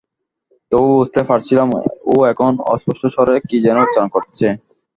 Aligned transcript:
তবুও 0.71 0.93
বুঝতে 0.93 1.21
পারছিলাম, 1.29 1.67
ও 2.05 2.15
এখন 2.31 2.51
অস্পষ্ট 2.73 3.03
স্বরে 3.07 3.35
কী 3.49 3.57
যেন 3.65 3.77
উচ্চারণ 3.85 4.09
করছে। 4.15 4.47